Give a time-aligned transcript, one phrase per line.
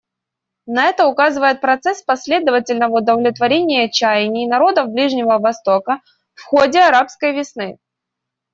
[0.65, 6.01] На это указывает процесс последовательного удовлетворения чаяний народов Ближнего Востока
[6.33, 7.77] в ходе «арабской весны».